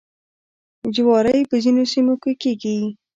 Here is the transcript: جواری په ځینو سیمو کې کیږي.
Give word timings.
جواری 0.95 1.39
په 1.49 1.55
ځینو 1.63 1.83
سیمو 1.91 2.15
کې 2.23 2.33
کیږي. 2.41 2.77